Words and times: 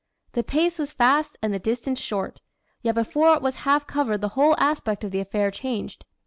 The 0.31 0.41
pace 0.41 0.79
was 0.79 0.91
fast 0.93 1.37
and 1.43 1.53
the 1.53 1.59
distance 1.59 1.99
short. 1.99 2.41
Yet 2.81 2.95
before 2.95 3.35
it 3.35 3.41
was 3.43 3.57
half 3.57 3.85
covered 3.85 4.21
the 4.21 4.29
whole 4.29 4.55
aspect 4.57 5.03
of 5.03 5.11
the 5.11 5.19
affair 5.19 5.51
changed. 5.51 6.05